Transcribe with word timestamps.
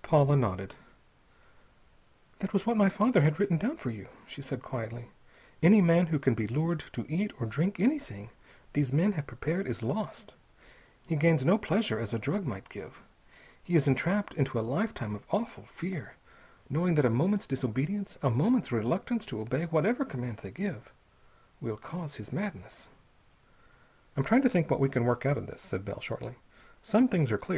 Paula 0.00 0.34
nodded. 0.34 0.76
"That 2.38 2.54
was 2.54 2.64
what 2.64 2.78
my 2.78 2.88
father 2.88 3.20
had 3.20 3.38
written 3.38 3.58
down 3.58 3.76
for 3.76 3.90
you," 3.90 4.08
she 4.24 4.40
said 4.40 4.62
quietly. 4.62 5.10
"Any 5.62 5.82
man 5.82 6.06
who 6.06 6.18
can 6.18 6.32
be 6.32 6.46
lured 6.46 6.82
to 6.94 7.04
eat 7.06 7.34
or 7.38 7.44
drink 7.46 7.78
anything 7.78 8.30
these 8.72 8.94
men 8.94 9.12
have 9.12 9.26
prepared 9.26 9.66
is 9.66 9.82
lost. 9.82 10.36
He 11.06 11.16
gains 11.16 11.44
no 11.44 11.58
pleasure, 11.58 11.98
as 11.98 12.14
a 12.14 12.18
drug 12.18 12.46
might 12.46 12.70
give. 12.70 13.02
He 13.62 13.74
is 13.76 13.86
entrapped 13.86 14.32
into 14.32 14.58
a 14.58 14.64
lifetime 14.64 15.14
of 15.14 15.26
awful 15.30 15.64
fear, 15.66 16.14
knowing 16.70 16.94
that 16.94 17.04
a 17.04 17.10
moment's 17.10 17.46
disobedience, 17.46 18.16
a 18.22 18.30
moment's 18.30 18.72
reluctance 18.72 19.26
to 19.26 19.40
obey 19.42 19.64
whatever 19.66 20.06
command 20.06 20.38
they 20.38 20.50
give, 20.50 20.94
will 21.60 21.76
cause 21.76 22.14
his 22.14 22.32
madness." 22.32 22.88
"I'm 24.16 24.24
trying 24.24 24.40
to 24.40 24.48
think 24.48 24.70
what 24.70 24.80
we 24.80 24.88
can 24.88 25.04
work 25.04 25.26
out 25.26 25.36
of 25.36 25.46
this," 25.46 25.60
said 25.60 25.84
Bell 25.84 26.00
shortly. 26.00 26.36
"Some 26.80 27.06
things 27.06 27.30
are 27.30 27.36
clear. 27.36 27.52